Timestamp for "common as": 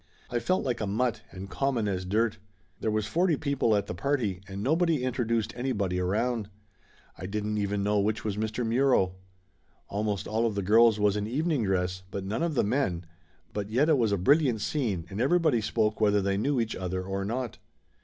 1.47-2.05